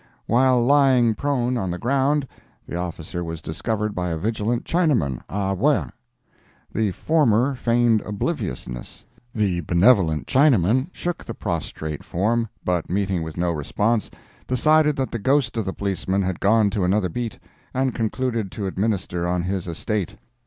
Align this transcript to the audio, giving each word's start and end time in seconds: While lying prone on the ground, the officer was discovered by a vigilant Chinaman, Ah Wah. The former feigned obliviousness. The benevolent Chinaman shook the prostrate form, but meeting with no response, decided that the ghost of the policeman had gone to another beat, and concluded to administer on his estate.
While 0.25 0.65
lying 0.65 1.13
prone 1.13 1.57
on 1.57 1.69
the 1.69 1.77
ground, 1.77 2.27
the 2.67 2.75
officer 2.75 3.23
was 3.23 3.39
discovered 3.39 3.93
by 3.93 4.09
a 4.09 4.17
vigilant 4.17 4.65
Chinaman, 4.65 5.21
Ah 5.29 5.53
Wah. 5.53 5.89
The 6.73 6.89
former 6.89 7.53
feigned 7.53 8.01
obliviousness. 8.01 9.05
The 9.35 9.59
benevolent 9.59 10.25
Chinaman 10.25 10.89
shook 10.91 11.23
the 11.23 11.35
prostrate 11.35 12.03
form, 12.03 12.49
but 12.65 12.89
meeting 12.89 13.21
with 13.21 13.37
no 13.37 13.51
response, 13.51 14.09
decided 14.47 14.95
that 14.95 15.11
the 15.11 15.19
ghost 15.19 15.55
of 15.55 15.65
the 15.65 15.71
policeman 15.73 16.23
had 16.23 16.39
gone 16.39 16.71
to 16.71 16.83
another 16.83 17.07
beat, 17.07 17.37
and 17.71 17.93
concluded 17.93 18.51
to 18.53 18.65
administer 18.65 19.27
on 19.27 19.43
his 19.43 19.67
estate. 19.67 20.15